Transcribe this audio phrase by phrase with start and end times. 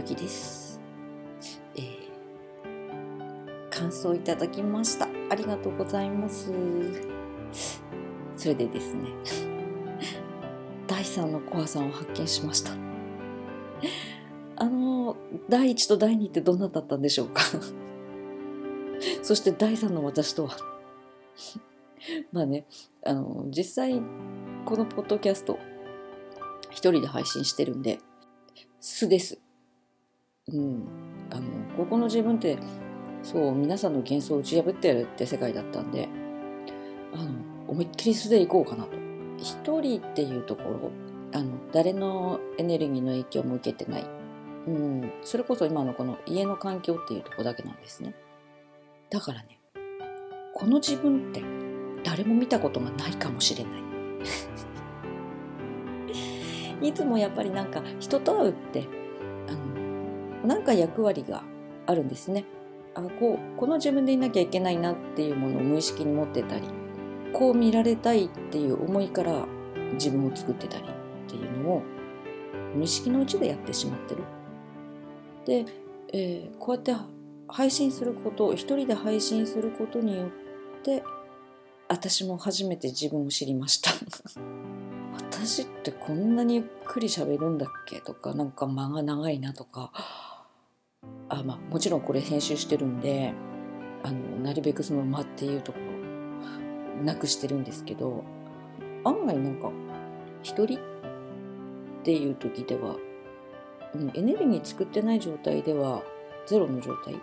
[0.00, 0.80] ゆきです、
[1.76, 2.00] えー
[3.70, 5.06] 感想いただきました。
[5.30, 6.50] ありがとうございます。
[8.36, 9.08] それでですね
[10.88, 12.72] 第3のコアさんを発見しました。
[14.56, 15.16] あの
[15.50, 17.42] 第1と第2ってどんなだったんでしょうか？
[19.22, 20.56] そして第3の私とは？
[22.32, 22.66] まあね
[23.04, 24.00] あの実際
[24.64, 25.58] このポッドキャスト
[26.70, 27.98] 一人で配信してるんで
[28.80, 29.38] 素です。
[30.52, 30.88] うん。
[31.30, 31.42] あの
[31.76, 32.58] ここの自分って
[33.22, 36.08] そう皆さんの幻想を打ち破ってやるって世界だったんで
[37.14, 37.30] あの
[37.68, 38.90] 思いっきり素でいこうかなと。
[39.38, 40.90] 一人っていうところ
[41.32, 44.06] あの誰のエネルギーの影響も受けてない。
[44.66, 45.12] うん。
[45.22, 48.14] それこそ今のこの家の環境っていうとこだけなんですね。
[49.08, 49.60] だからね
[50.54, 51.42] この自分って
[52.04, 53.82] 誰も見たことがないかもしれない。
[56.88, 58.86] いつもやっぱりなんか人と会うって
[60.44, 61.42] なんか役割が
[61.86, 62.44] あるんですね
[62.94, 66.62] あこうこの自分でいなきゃいけないなっていうものを無意識に持ってたり
[67.32, 69.46] こう見られたいっていう思いから
[69.94, 70.86] 自分を作ってたりっ
[71.28, 71.82] ていうのを
[72.74, 74.22] 無意識のうちでやってしまってる。
[75.44, 75.64] で、
[76.12, 76.94] えーこうやって
[77.48, 80.30] 配信すること一人で配信することによっ
[80.82, 81.02] て
[81.88, 83.90] 私も初めて自分を知りました。
[85.14, 89.90] 私ってこんなにゆっくり喋るんだっけとかなんか間が長いなとか
[91.30, 93.32] あ、まあ、もちろんこれ編集してるんで
[94.02, 95.78] あのなるべくその間っていうとこ
[96.98, 98.24] ろなくしてるんですけど
[99.04, 99.70] 案外なんか
[100.42, 100.80] 一人っ
[102.02, 102.96] ていう時では、
[104.14, 106.02] エネルギー作ってない状態では
[106.46, 107.20] ゼロの状態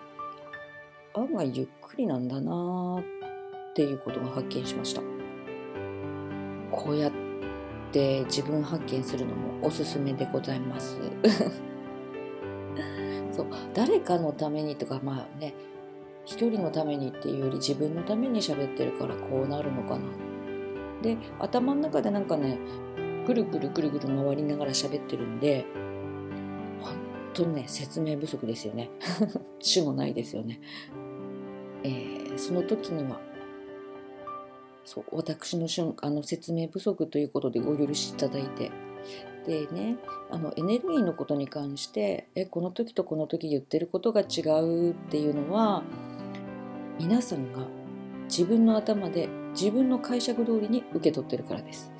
[1.16, 3.04] 案外ゆっくりなんだなーっ
[3.74, 5.02] ていうことが発見しました。
[6.72, 7.12] こうやっ
[7.92, 10.98] て自分発見するのもおすすめでございます。
[13.38, 15.54] そう誰かのためにとかまあね
[16.26, 20.06] 一人のためにっていうより自分のために喋ってるからこうなるのかな。
[21.02, 22.58] で頭の中でなんかね
[23.26, 25.66] ぐるぐるぐるぐる回りながら喋ってるんで
[26.82, 26.96] 本
[27.34, 28.90] 当にね説明不足ですよね。
[29.60, 30.60] 主もないですよね、
[31.84, 33.20] えーその時には
[34.86, 38.72] そう私の瞬あの説明不足ということでご許しいただいて
[39.48, 39.96] でね
[40.30, 45.84] あのエネルギーのことに関してえこの時とこの時言ってることが違うっていうのは
[47.00, 47.60] 皆さんが
[48.26, 51.92] 自分の頭で自分の解釈通りに受け取ってるからです。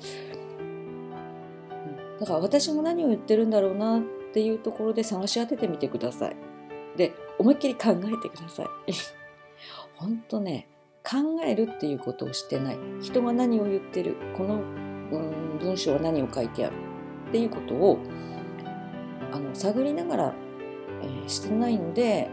[2.20, 4.02] だから私も何を言ってるんだろうなっ
[4.34, 6.36] ていうところで探し当ててみてください。
[6.96, 8.66] で思いっきり考えてください。
[9.96, 10.68] 本当ね
[11.02, 14.16] 考えるっていうことをしてない人が何を言ってる？
[14.36, 14.58] このう
[15.16, 16.76] ん文章は何を書いてある？
[17.28, 17.98] っていうことを
[19.32, 20.34] あの探りながら、
[21.02, 22.30] えーしてないので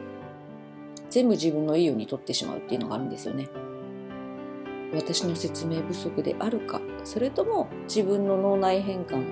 [1.09, 3.50] 全部自分のいいように取ってしまうっていうのがあるんですよね。
[4.94, 9.25] 私の説明不足であるかそれとも自分の脳内変換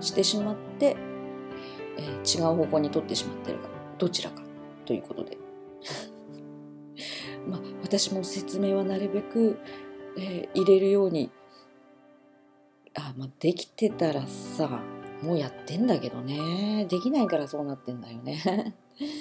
[0.00, 0.96] してしまって、
[1.96, 4.42] えー違う方向に取ってしまってるかどちらか
[4.84, 5.38] ということで。
[7.48, 9.58] まあ、私も説明はなるべく、
[10.16, 11.30] えー入れるように
[12.94, 14.80] あ、まあ、できてたらさ
[15.22, 16.86] もうやってんだけどね。
[16.88, 18.74] できないからそうなってんだよね。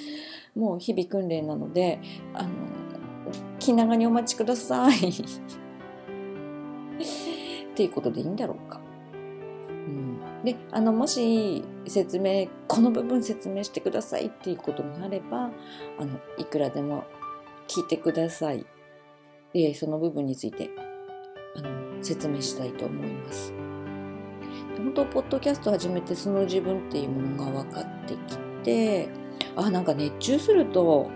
[0.55, 1.99] もう日々訓練なので
[2.33, 2.49] あの
[3.59, 4.97] 気長にお待ちください。
[7.73, 8.79] っていうことでいいんだろうか、
[9.87, 15.49] うん、であのもし説明この部分説明してくださいっていうことがあれば
[15.97, 17.03] あのいくらでも
[17.67, 18.65] 聞いてください。
[19.53, 20.69] で、その部分について
[21.55, 23.53] あの説明したいと思います。
[24.77, 29.09] 本当、ポッドキャスト始めてその自分っていうものが分かってきて、
[29.55, 31.09] あ、なんか熱中すると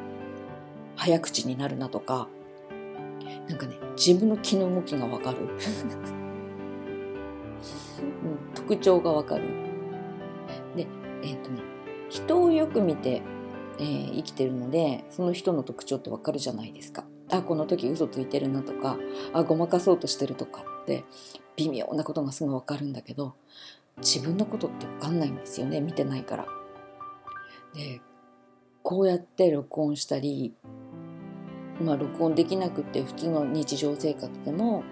[0.95, 2.27] 早口になるなとか、
[3.47, 5.37] なんかね、自分の気の動きが分かる。
[7.99, 9.43] うん特徴が分かる。
[10.75, 10.85] で、
[11.23, 11.61] えっ、とね、
[12.09, 13.21] 人をよく見て
[13.79, 17.05] えー生きてるのでその人の特徴ってわかるじゃないですか。
[17.29, 18.97] あこの時嘘ついてるなとか
[19.33, 21.03] あごまかそうとしてるとかって
[21.57, 23.35] 微妙なことがすぐわかるんだけど
[23.97, 26.45] 自分のことってわかんないんですよね見てないから。
[27.73, 28.01] で
[28.83, 30.53] こうやって録音したり
[31.81, 34.83] まあ録音できなくて普通の日常生活でも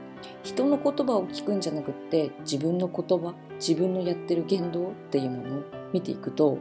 [0.44, 5.64] 人の言葉を聞くんじゃなくって自分の言葉自分のやってる言動っていうものを
[5.94, 6.58] 見ていくと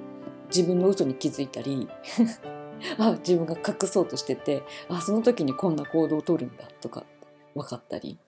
[0.54, 1.88] 自分の嘘に気づいたり
[2.98, 7.04] あ自分が隠そうとしててあその時にこんな行動をとるんだとか
[7.54, 8.18] 分かったり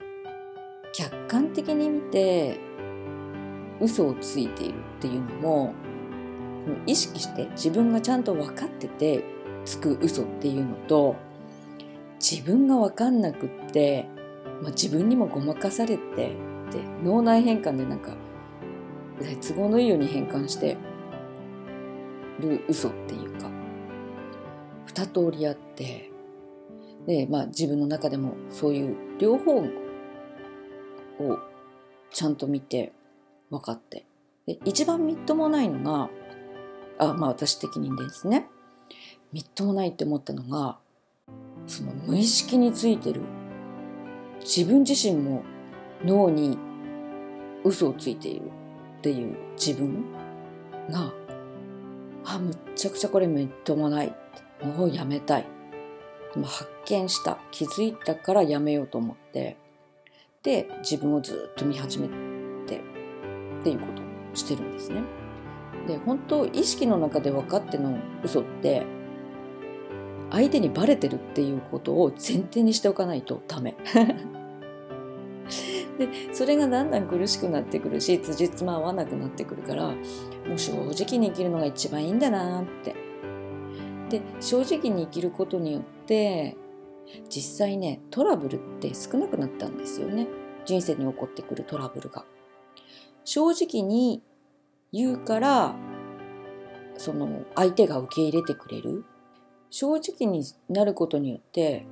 [0.97, 2.59] 客観的に見て
[3.83, 5.75] 嘘をついているっていうのも
[6.87, 9.23] 意識して自分がちゃんと分かってて
[9.67, 11.17] つく嘘っていうのと
[12.19, 14.09] 自分が分かんなくって、
[14.63, 16.35] まあ、自分にもごまかされてで
[17.05, 18.17] 脳内変換でなんか
[19.47, 20.79] 都合のいいように変換して
[22.41, 23.51] る嘘っていうか
[24.87, 26.11] 二通りあって
[27.07, 29.63] で、まあ、自分の中でもそういう両方
[31.21, 31.39] を
[32.11, 32.93] ちゃんと見て
[33.51, 34.05] 分かって。
[34.47, 36.09] で一番みっともないのが
[36.99, 38.49] あまあ私的にですね。
[39.33, 40.79] みっともないって思ったのが
[41.67, 43.21] その無意識についてる
[44.41, 45.43] 自分自身も
[46.05, 46.57] 脳に
[47.65, 48.47] 嘘をついている
[48.99, 50.05] っていう自分
[50.91, 51.13] が
[52.25, 54.15] あむっちゃくちゃこれみっともない。
[54.63, 55.47] もうやめたい。
[56.45, 59.57] 発見した気づいたからやめようと思って。
[60.47, 62.07] で自分をずっと見始め
[62.67, 62.81] てっ
[63.65, 65.03] ていうことをしてるんですね。
[65.89, 68.87] で本当意識の中で分かっての嘘って
[70.31, 73.77] 相手にバレてるっていうことを前提にしておかないとダメ。
[75.99, 79.95] でそれがだんだん苦しくなってくるし辻褄合わなくなってくるからも
[80.55, 82.95] う正直に生きるのが一番いいんだなって
[84.11, 86.57] で正直に生きることによって
[87.29, 90.27] 実際ねトラブルって少なくなったんですよね。
[90.65, 92.25] 人生に起こってくるトラブルが。
[93.25, 94.23] 正直に
[94.93, 95.75] 言うから
[96.97, 99.05] その相手が受け入れてくれる。
[99.71, 101.85] 正直になることによって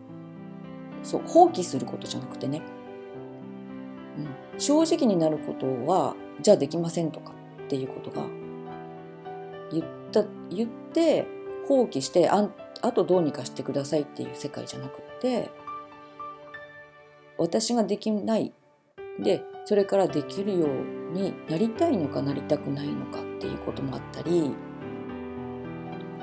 [1.02, 2.62] そう放棄することじゃなくてね、
[4.52, 7.32] うん、正直になることはじゃあできませんとか
[7.64, 8.26] っていうことが
[9.70, 11.26] 言った言って
[11.68, 12.48] 放棄してあ
[12.80, 15.50] あとどうにかしてくださいっていう世界じゃなくって
[17.38, 18.52] 私ができない。
[19.18, 24.50] でそれからできるようになりたいのかなりたくないのかっていうこともあったり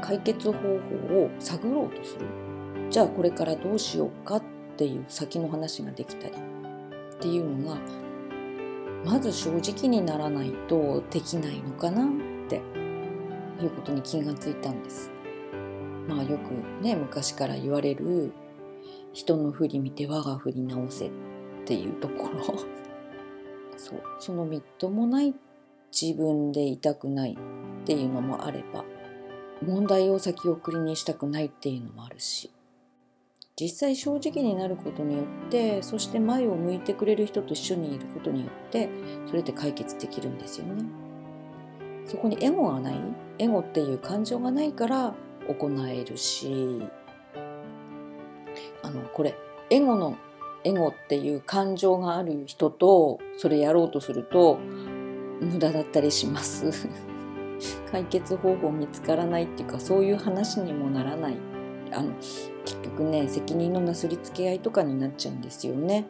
[0.02, 2.26] 解決方法を探ろうとする。
[2.90, 4.44] じゃあこれからどうしようかっ
[4.78, 7.78] ていう先の話ができたりっていうのが
[9.06, 12.08] まず正直にならないとできないのかなっ
[12.48, 12.62] て。
[13.64, 15.12] いうことに気がついたんです。
[16.08, 18.34] まあよくね昔から言われる
[19.14, 21.12] 人の振り見て我が振り直せっ
[21.66, 22.44] ていうところ。
[23.78, 24.02] そう。
[24.20, 25.34] そのみっともない
[25.92, 27.38] 自分でいたくない
[27.82, 28.86] っていうのもあれば
[29.66, 32.50] 問題を先送りにしたくないっていうのもあるし
[33.60, 38.90] 実際正直になることによってそして前を向いてくれる人と一緒にいることによって
[39.28, 40.84] それって解決できるんですよね。
[42.06, 42.96] そこにエゴがない。
[43.38, 45.14] エゴっていう感情がないから
[45.48, 46.82] 行えるし
[48.84, 49.36] あのこれ
[49.70, 50.18] エゴの
[50.64, 54.60] エゴっていう感情がある人とそれやろうとすると
[55.40, 56.88] 無駄だったりします
[57.92, 61.38] 解決方法見つからないっていうかそういう話にもならない
[61.92, 62.14] あの
[62.66, 66.06] 結局ね責任のなすりつけ合いとかになっちゃうんですよね。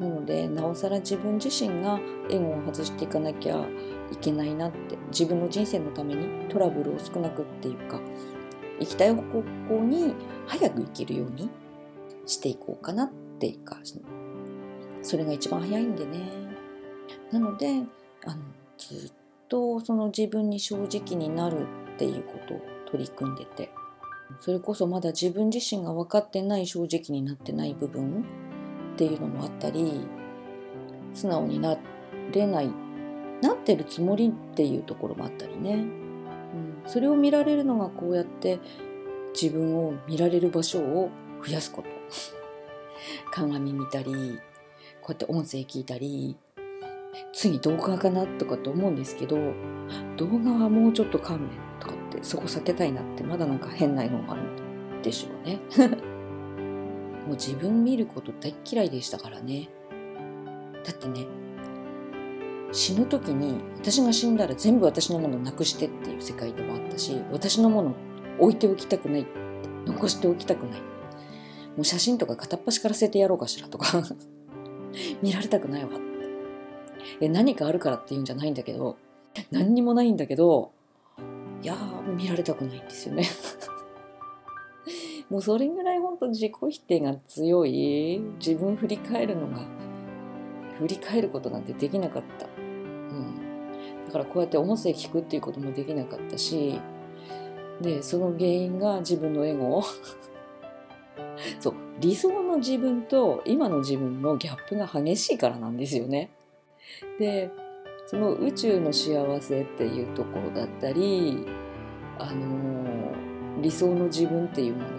[0.00, 3.64] なのでなおさら自分自身が縁を外していかなきゃ
[4.12, 8.00] いけないなって自分の人生のためにトラブルを少なくっていうか
[8.80, 9.44] 行きたい方向
[9.84, 10.12] に
[10.46, 11.48] 早く行けるように
[12.26, 13.78] していこうかなっていうか
[15.02, 16.20] それが一番早いんでね。
[17.30, 17.82] なので
[18.26, 18.42] あの
[18.78, 19.12] ずっ
[19.48, 23.70] とその自分に正直になるっていうことを取り組んでて
[24.40, 28.24] それこそまだ自分自身が分かってない正直になってない部分
[28.94, 30.06] っていうのもあったり
[31.12, 31.76] 素直にな
[32.32, 32.70] れない
[33.42, 38.58] なってるつもりっていうところもあったりね、うん、それを見られるのがこうやって
[39.40, 41.10] 自分を見られる場所を
[41.44, 41.88] 増やすこと。
[43.30, 44.40] 鏡見たり
[45.00, 46.36] こうやって音声聞いたり
[47.32, 49.36] 次動画かなとかって思うんですけど
[50.16, 54.42] 動画はもうちょっと勘弁とかってそこ避けたいなってまだなんか変なのがある
[54.98, 55.60] んでしょうね。
[57.26, 59.68] もう自分見ること大嫌いでしたからね。
[60.84, 61.26] だってね
[62.72, 67.94] 死ぬ時に私が死んだら全部私のものなくしてっていう世界でもあったし私のもの
[68.38, 69.26] 置いておきたくない
[69.86, 70.93] 残しておきたくない
[71.76, 74.02] もう写真とか片っ端から捨ててやろうかしらとか。
[75.22, 75.90] 見られたくないわ
[77.20, 78.96] え何かあるからっていうんじゃないんだけど
[79.50, 80.72] 何にもないんだけど
[81.62, 81.76] いや
[82.16, 83.24] 見られたくないんですよね。
[85.30, 89.60] もうそれぐらい本当自己否定が強い自分振り返るのが
[90.78, 96.78] 振り返ることなんてできなかった、うん、だからこうやって音声聞くっていうこともできなかったし
[97.80, 99.82] でその原因が自分のエゴ
[101.60, 106.30] そう理想の自分と今の自分のギャップが激しいからなんですよね。
[107.18, 107.50] で
[108.06, 111.46] その宇宙の幸せっていうところだったり、
[112.18, 113.12] あの
[113.62, 114.90] 理想の自分っていうものっ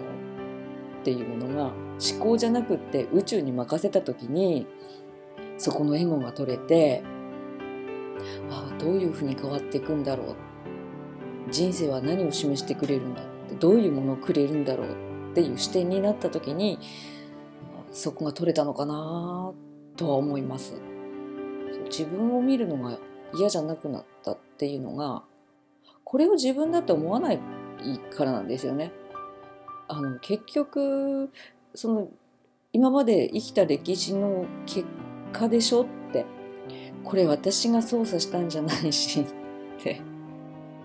[1.04, 4.66] ていうものが思考じゃなくって宇宙に任せた時に
[5.56, 7.02] そこのエゴが取れて
[8.50, 10.36] ああどういうふうに変わっていくんだろう
[11.50, 15.05] 人生は何を示してくれるんだってどういうものをくれるんだろう
[15.36, 16.78] っていう視点になった時に
[17.92, 19.52] そこが取れたのかな
[19.94, 20.80] とは思います。
[21.90, 22.98] 自分を見るのが
[23.34, 25.24] 嫌じゃなくなったっていうのが
[26.04, 27.40] これを自分だって思わない
[28.16, 28.92] からなんですよね。
[29.88, 31.30] あの結局
[31.74, 32.08] その
[32.72, 34.86] 今まで生きた歴史の結
[35.34, 36.24] 果でしょって
[37.04, 39.26] これ私が操作したんじゃないしっ
[39.82, 40.00] て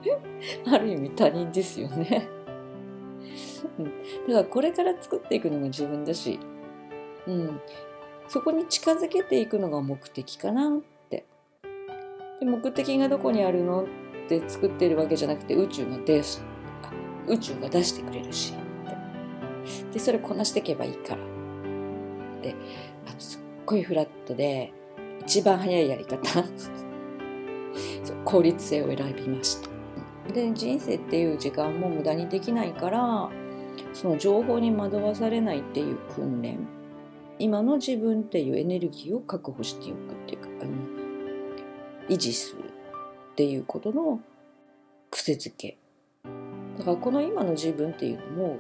[0.70, 2.41] ある意味他人ですよね。
[4.28, 6.40] だからこれから作っていくのが自分だし、
[7.28, 7.62] うん、
[8.28, 11.26] そこに近づけていくのが目的かなって。
[12.40, 13.88] で目的がどこにあるのっ
[14.28, 16.40] て作ってるわけじゃなくて宇宙が出し
[17.28, 18.54] 宇宙が出してくれるし
[19.94, 21.22] でそれこなしていけばいいから。
[22.42, 22.56] で
[23.08, 24.74] あのすっごいフラットで
[25.22, 26.44] 一番早いやり方。
[28.26, 29.70] 効率性を選びました。
[30.34, 33.30] で人生っていう時間も無駄にできないから
[33.94, 36.60] その情報に惑わされないっていう訓練。
[37.40, 39.98] 今の自分っていうエネルギーを確保していくっ
[40.28, 40.72] ていうかあの
[42.08, 42.66] 維持する
[43.32, 44.22] っていうことの
[45.10, 45.78] 癖づけ。
[46.78, 48.60] だからこの今の自分っていうのも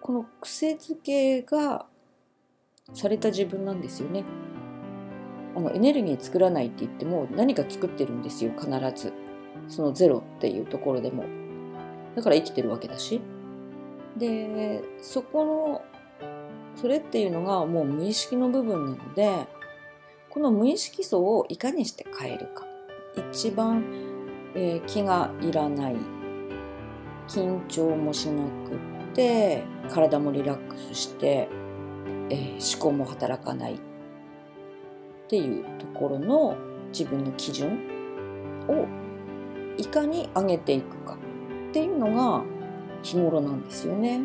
[0.00, 1.86] この癖づけが
[2.92, 4.24] された自分なんですよね。
[5.56, 9.12] あのエネルギー作らないって言っても何か作ってるんですよ必ず。
[9.68, 11.24] そのゼロっていうところでも。
[12.16, 13.20] だから生きてるわけだし。
[14.16, 15.82] でそこの
[16.76, 19.46] それっていうのがもう無意識の部分なので
[20.30, 22.68] この無意識層をいかにして変えるか。
[23.32, 23.82] 一番、
[24.54, 25.96] えー、気がいらない
[27.26, 28.74] 緊張もしなく
[29.10, 31.48] って体もリラックスして、
[32.30, 33.78] えー、思考も働かないっ
[35.28, 36.56] ていうところの
[36.92, 37.78] 自分の基準
[38.68, 38.86] を
[39.76, 41.18] いかに上げていくか
[41.68, 42.44] っていうのが
[43.02, 44.20] 日頃なんですよね。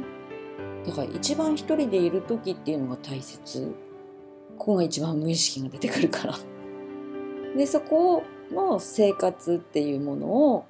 [0.85, 3.73] だから一番一人でいる時っていうのが大切。
[4.57, 6.35] ここが一番無意識が出てくるから。
[7.55, 10.65] で、そこの生活っていうものを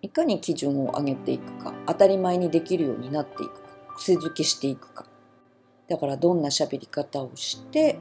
[0.00, 5.06] いかに基準を上げていくか、当たり前にできるようになっていくか、癖づけしていくか。
[5.88, 7.98] だからどんな喋り方をして、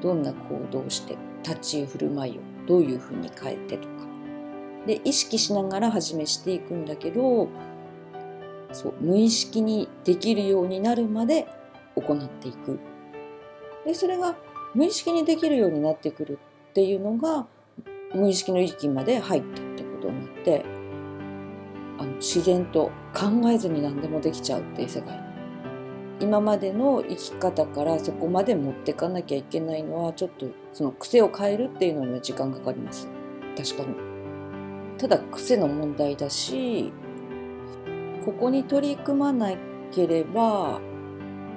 [0.00, 3.94] どんな行動をして、立ち居振る舞いをどういうふうに変えてとか。
[4.86, 7.48] で、意識しながら始めしていくんだけど、
[8.74, 11.46] そう無意識にできるようになるまで
[11.96, 12.78] 行っていく。
[13.86, 14.36] でそれが
[14.74, 16.38] 無意識にできるようになってくる
[16.70, 17.46] っていうのが
[18.14, 20.64] 無意識の域まで入ったってことになって
[21.98, 25.22] あの自然と考えずに何でもできちゃうっていう世界。
[26.20, 33.08] 今までの生き方からそこまで持ってかなきゃいけないのはちょっとその癖を変えるっていうのには時間かかります。
[33.56, 33.94] 確かに。
[34.96, 36.92] ただ癖の問題だし
[38.24, 39.52] ここに取り組まな
[39.92, 40.80] ければ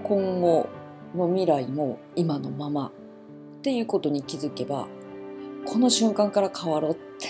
[0.04, 0.70] 今後
[1.16, 2.92] の未来も今のままっ
[3.62, 4.88] ていうことに気づけば
[5.66, 7.28] この瞬間から変わろうって。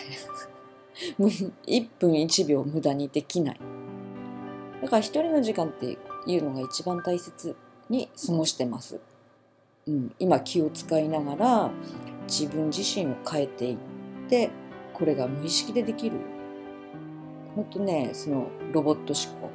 [1.67, 3.59] 1分1秒無駄にできない。
[4.81, 7.55] だから一人の時間っていうのが一番大切
[7.89, 8.99] に過ごしてます、
[9.87, 11.71] うん、今気を使いながら
[12.27, 13.77] 自分自身を変えていっ
[14.29, 14.49] て
[14.93, 16.17] これが無意識でできる
[17.57, 19.49] 本当ねそのロボット思考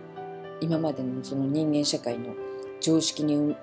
[0.60, 2.34] 今までのその人間社会の
[2.80, 3.54] 常識に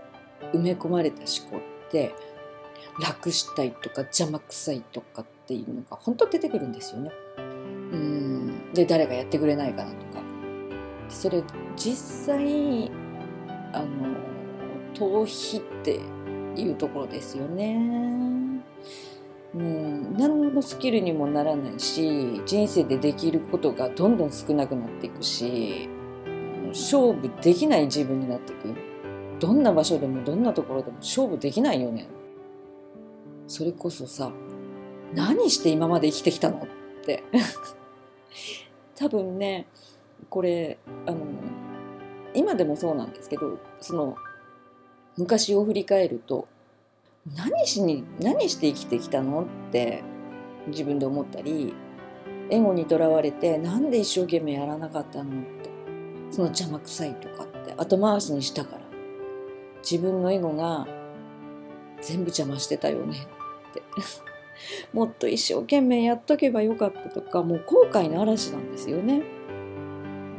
[0.54, 2.16] 埋め込まれた思考って
[3.02, 7.12] 楽したいとか邪魔くさいとかっていうのが本当出てくるんですよね。
[7.38, 10.24] うんで誰がやってくれないかなとか
[11.10, 11.44] それ
[11.76, 12.90] 実際
[13.74, 14.16] あの
[14.94, 16.00] 逃避って
[16.56, 18.62] いうところですよね。
[19.56, 25.90] うん、何のスキルにもならないし人生でできることがどんどん少なくなっていくし
[26.70, 28.76] 勝負できない自分になっていく。
[29.40, 32.08] どんな場所でもどんなところでも勝負できないよね。
[33.48, 34.32] それこそさ
[35.16, 36.68] 何して今まで生きてきたのっ
[37.06, 37.24] て。
[38.96, 39.66] 多分ね
[40.30, 41.18] これあの
[42.34, 44.16] 今でもそうなんですけどその
[45.18, 46.48] 昔を振り返ると
[47.36, 50.04] 何しに何して生きてきたのって
[50.68, 51.74] 自分で思ったり
[52.50, 55.70] エゴにとらわれてなんで一生懸命やらなかったのって
[56.32, 58.82] その邪魔くさいとかって後回しにしたから
[59.82, 60.88] 自分のエゴが
[62.02, 63.18] 全部邪魔してたよね
[63.70, 63.84] って
[64.94, 69.22] もっと一生懸命やっとけばよかったとかもう後悔の嵐なんですよね。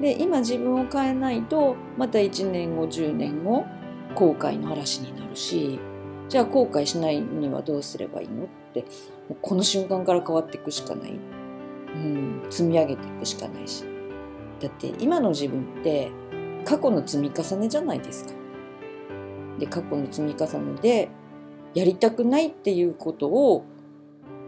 [0.00, 3.66] で今自分を変えないとまた1年後10年後
[4.14, 5.78] 後悔の嵐になるし
[6.31, 8.45] じゃあ後悔しないにはどうすればいいの？
[8.45, 8.85] って
[9.43, 13.85] この瞬間から変わっていくしかない、うん、積み上げていくしかないし。
[14.61, 16.13] だって今の自分って
[16.65, 18.33] 過去の積み重ねじゃないですか。
[19.59, 21.09] で過去の積み重ねで
[21.75, 23.65] やりたくないっていうことを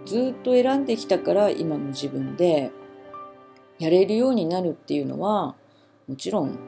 [0.04, 2.70] ずっと選んできたから今の自分で
[3.78, 5.56] やれるようになるっていうのは
[6.06, 6.58] もちろん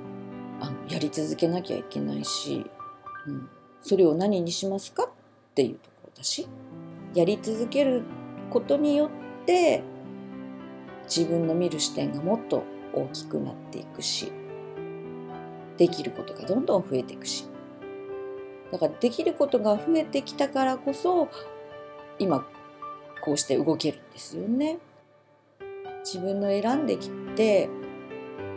[0.61, 2.65] あのやり続けなきゃいけないし、
[3.29, 3.49] うん、
[3.85, 5.09] それを何にしますかっ
[5.55, 6.49] ていうところだし
[7.15, 8.03] やり続ける
[8.51, 9.11] ことによ
[9.43, 9.83] って
[11.05, 12.65] 自分の見る視点がもっと
[12.95, 14.33] 大きくなっていくし
[15.77, 17.47] できることがどんどん増えていくし
[18.73, 21.29] だからできることが増えてきたからこそ
[22.19, 22.47] 今
[23.23, 24.79] こうして動けるんですよね。
[26.05, 27.69] 自分の選んできて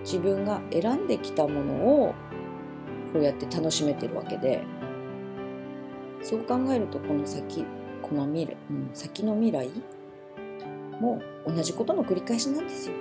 [0.03, 2.15] 自分が選んできたものを
[3.13, 4.61] こうやって楽しめてるわけで
[6.27, 7.63] そう考えるとこの先
[8.01, 9.69] この未来、うん、先の未来
[10.99, 12.95] も同じことの繰り返しなんですよ。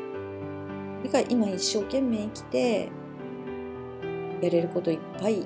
[1.03, 2.89] だから今一生懸命生きて
[4.41, 5.45] やれることいっぱい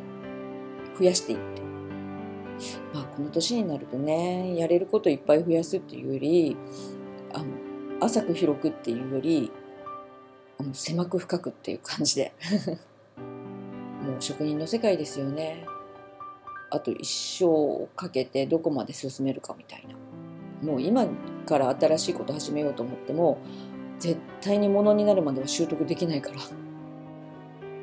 [0.99, 1.62] 増やしていって。
[2.92, 6.58] まあこの年になるとねやれることいっぱい増やすっていうより
[7.32, 7.46] あの
[8.04, 9.50] 浅く広くっていうより
[10.58, 12.34] あの狭く深くっていう感じで。
[13.16, 15.64] もう職人の世界ですよね。
[16.70, 17.08] あと一
[17.44, 19.94] 生かけてどこまで進めるかみたいな。
[20.66, 21.06] もう今
[21.46, 23.38] から新しいこと始めようと思っても
[23.98, 26.38] 絶対にものになるまでは習得できないから。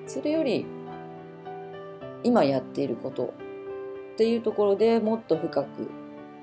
[0.06, 0.66] それより
[2.24, 3.34] 今やっていること
[4.14, 5.68] っていうところでもっと深く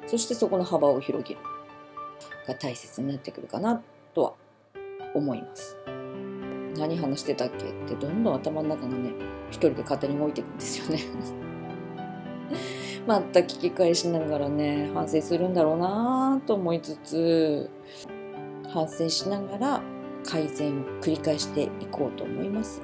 [0.07, 1.41] そしてそこの幅を広げる。
[2.47, 3.83] が大切になってくるかな
[4.15, 4.35] とは
[5.15, 5.77] 思います。
[6.77, 9.13] 何話してたっけってどんどん頭の中がね
[9.49, 11.03] 一人で勝手に動いていくんですよね。
[13.07, 17.71] また聞き返しながらね反省するんだろうなと思いつつ
[18.69, 19.83] 反省しながら
[20.25, 22.81] 改善を繰り返していこうと思います。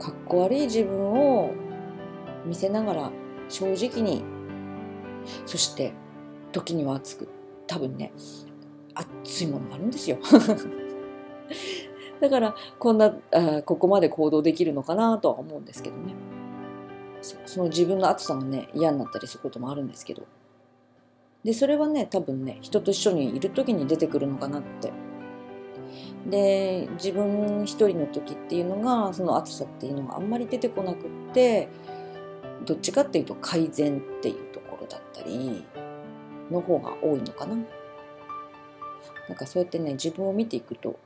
[0.00, 1.52] かっこ悪い自分を
[2.44, 3.10] 見せながら
[3.48, 4.24] 正直に
[5.46, 5.92] そして
[6.52, 7.28] 時には熱く
[7.66, 8.12] 多分ね
[8.94, 10.18] 熱いものがあるんですよ。
[12.20, 16.14] だからこんなあここまで行動できるのかなとは思うんですけどね。
[17.24, 20.26] その自分の熱さがね嫌になったりすることもあるんですけど。
[21.44, 24.92] でそれはね多分ね人と一緒にいる時に出てくるのかなって。
[26.26, 31.68] で自分一人の時っていうのがその熱さっていうのがあんまり出てこなくって
[32.64, 35.64] どっちかっていうと改善っていうところだったり
[36.50, 37.56] の方が多いのかな。
[39.28, 40.98] なんかそうやってね自分を見ていくと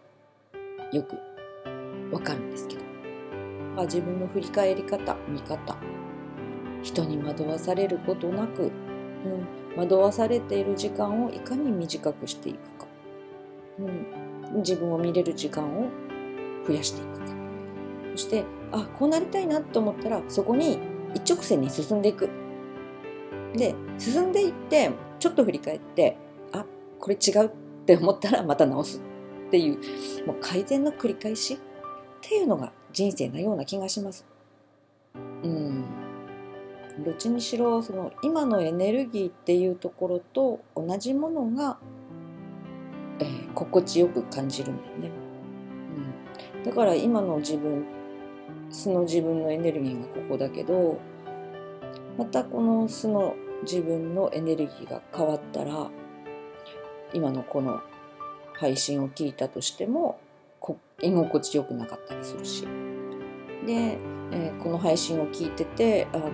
[0.92, 1.16] よく
[2.12, 2.82] わかるんですけど、
[3.76, 5.76] まあ、自分の振り返り方見方。
[6.82, 8.70] 人に惑わされることなく、
[9.74, 12.86] うん、惑わされている時間をいかに短くしていくか、
[13.78, 13.82] う
[14.56, 15.88] ん、自分を見れる時間を
[16.66, 17.26] 増やしていくか
[18.12, 20.78] そしてあこうなりたいなと思ったらそこに
[21.14, 22.28] 一直線に進んでいく。
[23.54, 26.18] で進んでいってちょっと振り返って
[26.52, 26.66] あ
[27.00, 27.50] これ違うっ
[27.86, 29.00] て思ったらまた直す
[29.48, 31.58] っていうもう改善の繰り返しっ
[32.20, 34.26] ていうのが人生なような気がします。
[35.42, 35.77] うん
[37.04, 41.78] どっちにしろその今のエネルギーっていうところと同じものが、
[43.20, 45.10] えー、心地よく感じるんだよね。
[46.56, 47.86] うん、だから今の自分
[48.70, 50.98] 素の自分のエネルギーがここだけど
[52.18, 55.90] またこの素の自分のエネルギーが変わったら
[57.14, 57.80] 今のこの
[58.54, 60.20] 配信を聞いたとしても
[61.00, 62.66] 居心地よくなかったりするし
[63.68, 63.98] で、
[64.32, 66.30] えー、この配信を聞いてて、あの、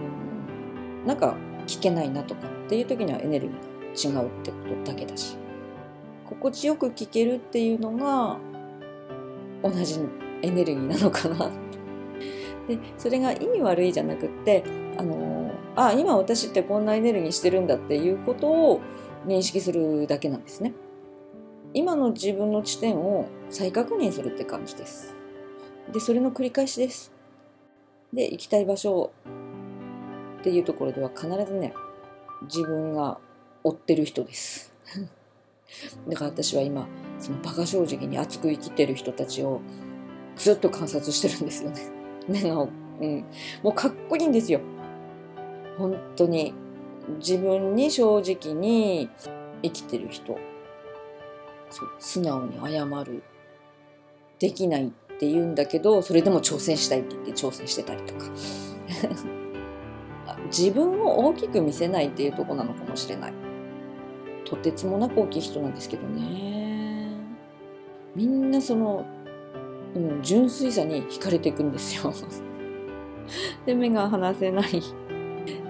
[1.07, 1.37] なんか
[1.67, 5.37] 聞けないなとかっていう時にはエネルギーが違うってことだけだし
[6.27, 8.39] 心地よく聞けるっていうのが
[9.63, 10.01] 同じ
[10.43, 11.51] エネルギーなのかな
[12.69, 14.65] でそれがいい悪いじゃなくって
[14.99, 18.81] あのあ今私ってこんなエネルギーしてるんだっていうことを
[19.27, 20.75] 認識するだけなんですね。
[21.73, 25.17] 今の自分の地点を再確認するって感じです。
[25.93, 27.13] でそれの繰り返しです。
[28.13, 29.13] で行きたい場所
[30.45, 31.73] っていうところでは必ずね
[32.43, 33.17] 自分が
[33.63, 34.75] 追ってる人です。
[36.07, 36.87] だから私は今
[37.19, 39.63] そのバカ正直に熱く生きてる人たちを
[40.37, 41.81] ずっと観察してるんですよね。
[42.29, 42.67] 目が、う
[43.07, 43.25] ん、
[43.63, 44.61] もうかっこいいんですよ。
[45.79, 46.53] 本当に
[47.17, 49.09] 自分に正直に
[49.63, 50.37] 生きてる人
[51.71, 53.23] そう素直に謝る
[54.39, 58.27] できないって言うんだけどそれでも挑戦したいって言って挑戦してたりとか
[60.47, 63.33] 自分を大きく見せないっていうとこなのかもしれない。
[64.45, 67.11] とてつもなく大きい人なんですけどね。
[68.15, 69.05] みんなその、
[69.95, 72.13] うん、純粋さに惹かれていくんですよ。
[73.67, 74.83] で目が離せない。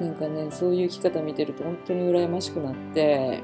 [0.01, 3.43] なんかねそういう生き方見てると本当に羨ましくなって。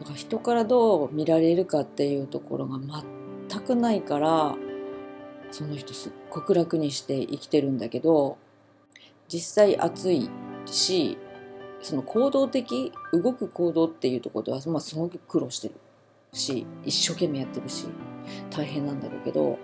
[0.00, 2.78] なんか人からどう見られるかっていうところが
[3.48, 4.56] 全くないから
[5.50, 8.38] その人すっごく楽にして生きてるんだけど
[9.32, 10.28] 実際熱い
[10.66, 11.16] し
[11.82, 15.74] その行動的動く行動っていうところでは、まあ、すごく苦労してる
[16.32, 17.86] し一生懸命やってるし
[18.50, 19.58] 大変なんだろうけど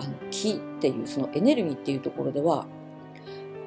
[0.00, 2.66] あの気っていうそのエネルギーっていうところでは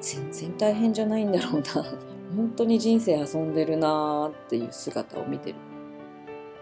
[0.00, 1.84] 全然大変じゃないんだろうな。
[2.34, 5.56] 本当に人生遊んでるなーっていう姿を見てる。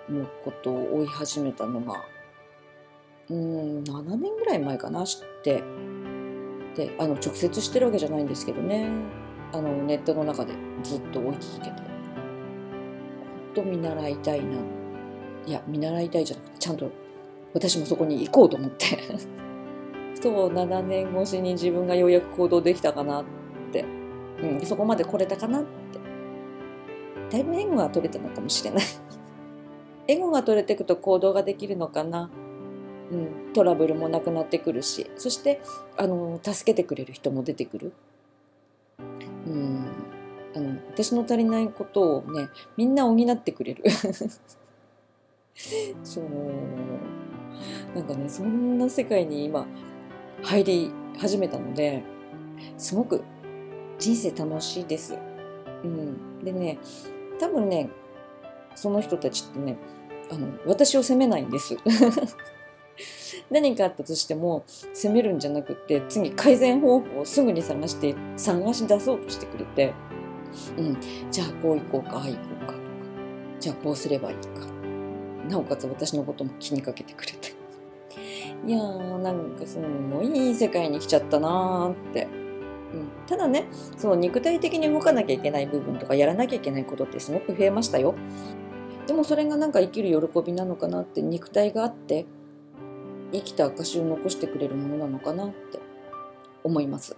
[0.09, 2.03] のことを追い始めたのが
[3.29, 5.63] うん7年ぐらい前かな知って。
[6.77, 8.89] であの直接してるわけじゃないんですけどね。
[9.53, 10.53] あのネットの中で
[10.83, 11.71] ずっと追い続けて。
[11.71, 11.83] 本
[13.55, 14.57] 当見習いたいな。
[15.47, 16.91] いや見習いたいじゃなくてちゃんと
[17.55, 18.87] 私もそこに行こうと思って。
[20.21, 23.25] そう7年越しに自分がようやく行動できたかなっ
[23.73, 23.85] て、
[24.43, 25.69] うん、そこまで来れたかなって。
[27.31, 28.85] だいぶエゴが取れたのかもしれない。
[30.09, 32.31] エゴが取れていくと行動ができるのかな。
[33.11, 35.61] うん、トラブルもなくなってくるしそして
[35.97, 37.93] あの助けてくれる人も出てくる、
[39.47, 39.87] うん、
[40.55, 43.85] あの私の足りないことをねみんな補ってくれる
[46.05, 46.25] そう
[47.95, 49.67] なんかねそんな世界に今
[50.43, 52.03] 入り始めたので
[52.77, 53.23] すごく
[53.99, 55.19] 人生楽しいです。
[55.83, 56.79] うん、でね
[57.41, 57.91] 多分ね
[58.75, 59.77] その人たちってね
[60.31, 61.77] あの私を責めないんです。
[63.51, 69.95] 何かあったとしても責めるんじゃなくて次改善方法をすぐに探して探し出そうとしてくれて、
[70.77, 70.97] うん、
[71.31, 72.79] じゃあこう行こうかああ行こうかとか。
[73.61, 74.67] じゃあこうすればいいか。
[75.49, 77.57] なおかつ私のことも気にかけてくれて。
[78.67, 79.79] いやーなんかす
[80.13, 82.29] ごいいい世界に来ちゃったなーって。
[82.93, 83.67] うん、ただね
[83.99, 88.15] その肉体的に動かなきゃいけない部分とかやらなきゃいけないことってすごく増えましたよ。
[89.07, 92.27] でもそれがなんか生きる喜びなのかなって肉体があって
[93.33, 95.79] 生きた証を残してくれるものなのかなって
[96.65, 97.17] 思います。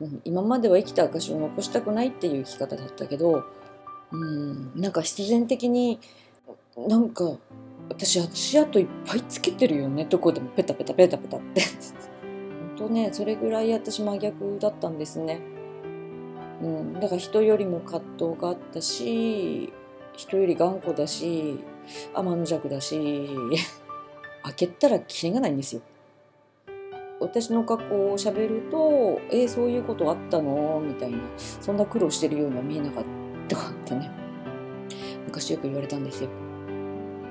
[0.00, 3.44] うん、今までは生きた証を残したくないっていう生き方だったけど、
[4.10, 6.00] うん、なんか必然的に
[6.76, 7.36] なんか
[7.88, 11.62] 私足跡いっぱいつけてるよねどこでもペタペタペタペタって。
[12.78, 15.40] 本当ねそれぐらい私真逆だったんですね、
[16.62, 19.72] うん、だから人よりも葛藤があったし
[20.12, 21.58] 人より頑固だし
[22.14, 23.28] 天の弱だし。
[24.42, 25.82] 開けたらキリがないんですよ。
[27.20, 33.04] 私の過去をしゃべると「えー、そういうことあったの?」みたいなそんな苦労してるようには見えなかっ
[33.48, 34.10] たってね
[35.26, 36.30] 昔よく言われたんですよ。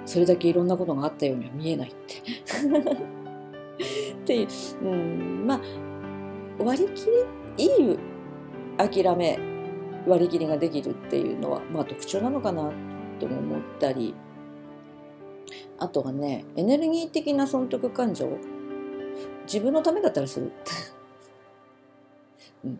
[0.05, 2.15] それだけいろんなことがあったようには見えないって
[4.13, 4.47] っていう、
[4.85, 5.61] うん、まあ
[6.63, 7.07] 割り切
[7.57, 7.99] りいい
[8.77, 9.37] 諦め
[10.07, 12.71] 割り切りができるっていうのは、まあ、特徴なのかな
[13.19, 14.15] とも思ったり
[15.79, 18.37] あとはねエネルギー的な損得感情。
[19.47, 20.51] 自分のためだったらする、
[22.65, 22.79] うん、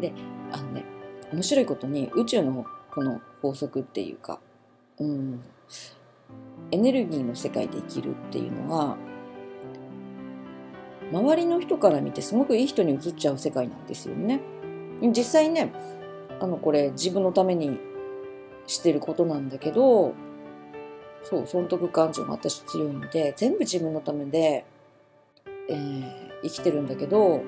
[0.00, 0.12] で
[0.50, 0.84] あのね
[1.32, 4.40] 面白いことに宇宙のこの法則っていうか、
[4.98, 5.40] うん、
[6.70, 8.96] エネルギーの世界で生きるっていうのは
[11.12, 14.40] 周りの人から見てすごくいい人に映っちゃう世界なんですよね。
[15.02, 15.70] 実際ね
[16.40, 17.78] あのこれ自分のために
[18.66, 20.14] してることなんだけど
[21.24, 24.64] そう損得感情が私強いので全部自分のためで、
[25.68, 26.04] えー、
[26.42, 27.42] 生きてるんだけど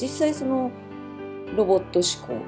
[0.00, 0.70] 実際その
[1.56, 2.44] ロボット思考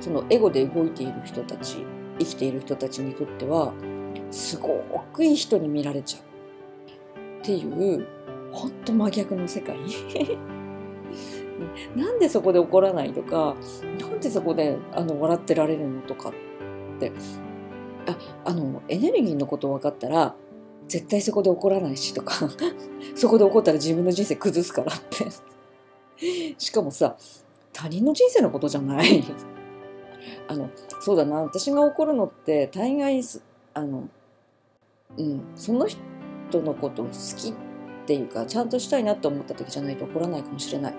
[0.00, 1.84] そのエゴで動いている人たち
[2.18, 3.72] 生きている人たちにとっては
[4.30, 4.78] すご
[5.12, 6.22] くいい人に見られちゃう。
[7.40, 8.06] っていう
[8.52, 9.76] ほんと真逆の世界。
[11.96, 13.56] なんでそこで怒らないとか
[13.98, 16.32] なんでそこであの笑ってられるのとかっ
[17.00, 17.10] て
[18.08, 20.34] ああのエネルギーのこと分かったら
[20.88, 22.48] 絶対そこで怒らないしとか
[23.14, 25.26] そこで怒ったら自分の人生崩すからって。
[26.58, 27.16] しかもさ
[27.72, 29.24] 他人の人生のことじゃない。
[30.48, 33.22] あのそうだな私が怒るのって大概
[33.74, 34.08] あの、
[35.16, 37.54] うん、その人のことを好きっ
[38.06, 40.94] ていうかちゃんとしたいなと思った時じゃないと怒らないかもしれない。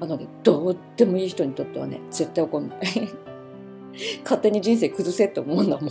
[0.00, 2.80] あのねどうでもいい人にとってはね絶対怒んない。
[4.22, 5.90] 勝手に人生崩せって思うんだもん。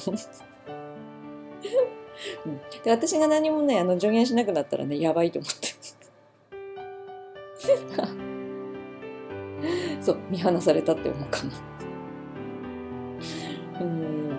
[2.46, 5.74] うん、で私が何もねあの助言しなくなったらねやばいと思って。
[10.02, 11.52] そう見放されたって思うかな
[13.82, 14.34] うん。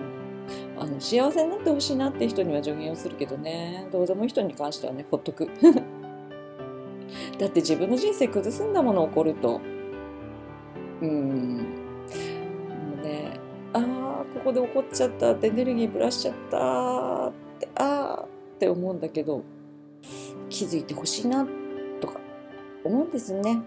[0.77, 3.87] あの幸せになってほしいなって人には助言をするけどね。
[3.91, 5.49] どうでもいい人に関してはねほっとく。
[7.39, 9.61] だって自分の人生崩すんだもの起こると。
[11.01, 11.84] うん。
[13.75, 19.43] ああここで怒っちゃったってエネルギーぶらしちゃったってああって思うんだけど
[20.49, 21.45] 気づいてほしいな
[21.99, 22.19] とか
[22.85, 23.61] 思うんですね。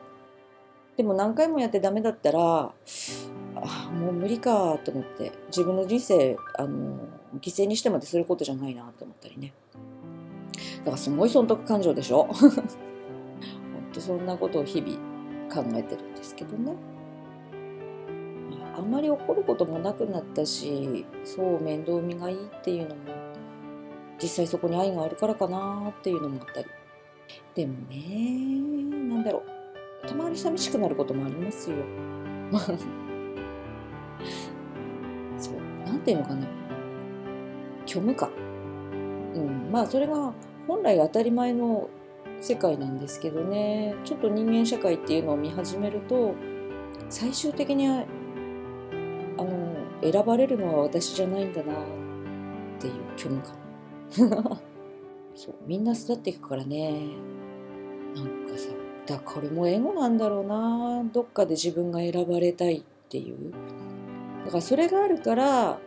[0.96, 2.72] でも何回もやってダメだったら
[3.54, 6.96] あもう無理かと思って自分の人生あの
[7.36, 9.52] 犠牲にしてまですることじゃないなと思ったりね。
[10.78, 12.24] だからすごい損得感情でしょ。
[12.32, 12.50] 本
[13.92, 14.96] 当そんなことを日々
[15.52, 16.72] 考えてるんですけどね。
[18.78, 23.00] あんまり怒ることもなくなったしそう面倒見がいいっていうのも
[24.22, 26.68] 実際そこに愛があるからかなっていうのもあったり。
[27.54, 29.42] でもねなんだろ
[30.04, 30.06] う。
[30.06, 31.76] たまに寂しくなることもありますよ。
[35.38, 35.54] そう。
[35.84, 36.46] なんていうのかな。
[37.86, 38.30] 虚無感
[39.34, 39.70] うん。
[39.72, 40.32] まあそれが
[40.66, 41.88] 本来当たり前の
[42.40, 43.94] 世界なんですけどね。
[44.04, 46.34] ちょっと人間社会っていうのを見始めると
[47.08, 47.88] 最終的に
[50.02, 51.76] 選ばれるのは私じゃないんだなっ
[52.80, 53.56] ていう虚無感。
[55.34, 57.00] そうみんな育っていくからね。
[58.14, 58.70] なんかさ
[59.06, 63.52] だこれもエゴなんだろうなどっかで自分が選ばれたいっていう。
[64.44, 65.78] だからそれがあるから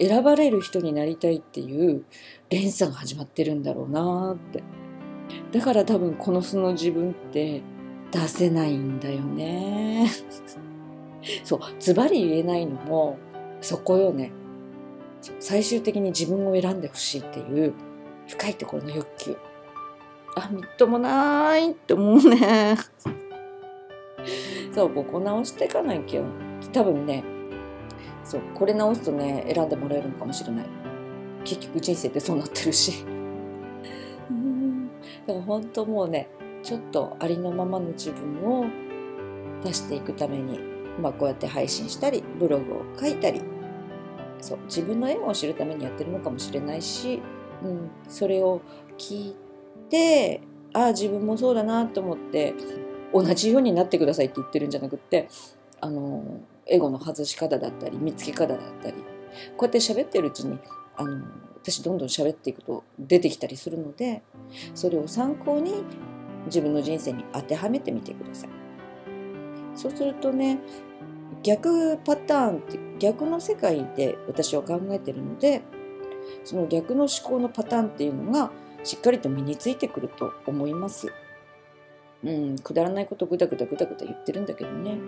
[0.00, 2.04] 選ばれる人になりたいっていう
[2.50, 4.62] 連鎖が始まってるんだろうなって。
[5.52, 7.62] だから多分この素の自分って
[8.10, 10.08] 出せないんだよね。
[11.44, 13.18] そうズバリ言えないのも
[13.60, 14.32] そこよね。
[15.40, 17.74] 最終的に自分を選んでほしいっていう
[18.28, 19.36] 深いところの欲求。
[20.36, 22.76] あみっともないって思うね。
[24.72, 26.22] そうここ直していかなきゃ
[26.72, 27.24] 多分ね
[28.22, 30.66] そうこれ直すとね選んでもらえるのかもしれない。
[31.44, 33.04] 結局人生ってそうなってるし。
[35.26, 36.28] だから本当もうね
[36.62, 38.66] ちょっとありのままの自分を
[39.64, 40.58] 出していくために、
[41.00, 43.42] まあ、こうやって配信したりブログを書いたり
[44.40, 47.20] そう自分のエゴを知るためにやってるのかもしれないし、
[47.62, 48.60] うん、それを
[48.96, 49.36] 聞い
[49.90, 50.40] て
[50.72, 52.54] ああ自分もそうだなと思って
[53.12, 55.28] 同じようになってくださいって言ってるんじゃなくって
[55.80, 58.96] あのエゴの外し方だったり見つけ方だったり
[59.56, 60.58] こうやって喋ってるうちに
[60.96, 61.24] あの
[61.62, 64.22] 私どんどん喋っていくと出てきたりするので
[64.74, 65.84] それを参考に
[66.46, 68.57] 自分の人生に当てはめてみてください。
[69.78, 70.58] そうするとね
[71.44, 75.62] 逆パターンって逆の世界で私は考えてるので
[76.44, 78.50] その逆の思考のパターンっていうのが
[78.82, 81.12] しっかりと身についてくると思います。
[82.24, 84.98] うん、くだらないことぐだぐだぐだぐだ言ってるんだけどね。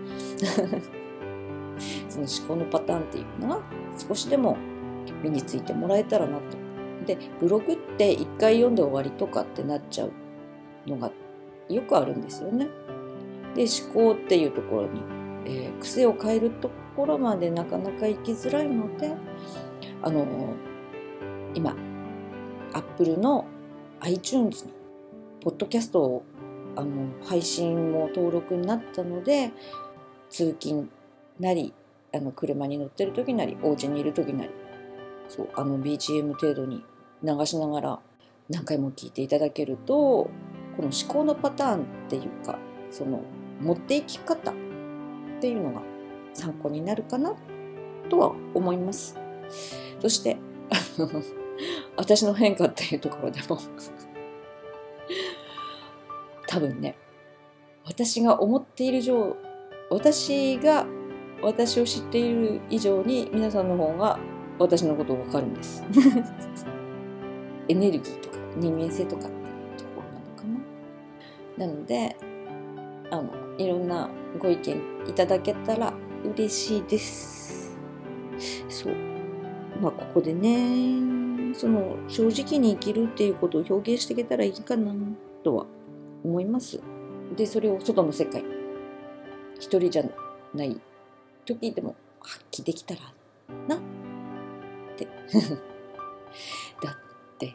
[2.09, 3.63] その思考のパターンっていうのが
[3.97, 4.57] 少しでも
[5.23, 6.45] 身についてもらえたらなと。
[7.07, 10.13] で、ブログって一回読んで終わりとかってなっちゃう
[10.87, 11.11] のが
[11.69, 12.69] よくあるんですよね。
[13.55, 19.13] で、思考っていうところにえー、癖を変えるところまでなかなか行きづらいので
[20.03, 20.27] あの
[21.55, 21.75] 今
[22.73, 23.47] アップルの
[24.01, 24.73] iTunes に
[25.41, 26.23] ポッドキャストを
[26.77, 29.51] あの配信も登録になったので
[30.29, 30.89] 通勤
[31.39, 31.73] なり
[32.15, 34.51] あの車に乗ってる時なりお家にいる時なり
[35.29, 36.85] そうあの BGM 程度に
[37.23, 37.99] 流しながら
[38.49, 40.31] 何回も聞いていただけるとこ
[40.79, 42.59] の思考のパターンっていうか
[42.91, 43.21] その
[43.61, 44.55] 持っていき方っ
[45.41, 45.83] ていうのが
[46.33, 47.35] 参考になるかな
[48.09, 49.19] とは思います。
[50.01, 50.37] そして
[51.97, 53.59] 私の変化っていうところでも
[56.47, 56.97] 多分ね
[57.85, 59.37] 私が思っている上
[59.91, 60.87] 私が
[61.43, 64.19] 私を知っている以上に皆さんの方が
[64.59, 65.83] 私のことを分かるんです
[67.69, 69.43] エネルギーとか人間性とかっていう
[69.79, 70.45] ところなのか
[71.59, 72.17] ななので
[73.11, 75.93] あのいろんなご意見いただけたら
[76.25, 77.77] 嬉しいです。
[78.71, 78.95] そう。
[79.83, 84.95] まあ、ここでね、その、正直に生きるっていうことを表現していけたらいいかな、
[85.45, 85.67] とは
[86.25, 86.81] 思います。
[87.37, 88.43] で、それを外の世界、
[89.59, 90.05] 一人じゃ
[90.55, 90.81] ない
[91.45, 93.01] 時でも発揮できたら
[93.69, 93.81] な、っ
[94.97, 95.07] て。
[96.83, 97.55] だって、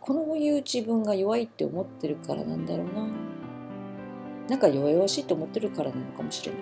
[0.00, 3.29] このいう自分が弱いって思ってるからなんだろうな。
[4.50, 6.60] なんか弱々しいと思ってるからなのかもしれない。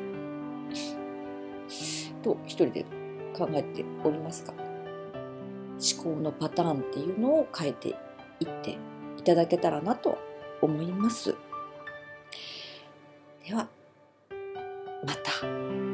[2.22, 2.84] と一人で
[3.34, 7.92] 考えておりますか思考のパターンっていうのを変えてい
[8.44, 8.76] って
[9.16, 10.18] いただけたらなと
[10.60, 11.34] 思います。
[13.46, 13.70] では
[15.06, 15.87] また。